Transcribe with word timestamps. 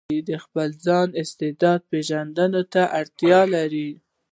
د 0.29 0.31
خپل 0.43 0.69
ځان 0.85 1.07
استعداد 1.21 1.79
پېژندنې 1.91 2.63
ته 2.73 2.83
اړتيا 2.99 3.41
لري. 3.55 3.89